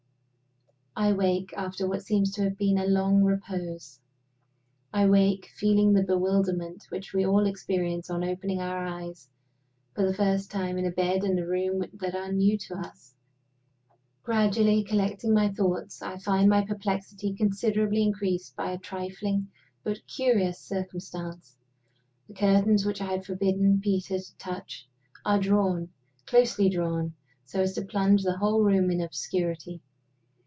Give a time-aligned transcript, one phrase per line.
[0.93, 4.01] I wake, after what seems to have been a long repose
[4.93, 9.29] I wake, feeling the bewilderment which we all experience on opening our eyes
[9.95, 13.15] for the first time in a bed and a room that are new to us.
[14.21, 19.49] Gradually collecting my thoughts, I find my perplexity considerably increased by a trifling
[19.83, 21.55] but curious circumstance.
[22.27, 24.87] The curtains which I had forbidden Peter to touch
[25.25, 25.89] are drawn
[26.27, 27.13] closely drawn,
[27.45, 29.81] so as to plunge the whole room in obscurity.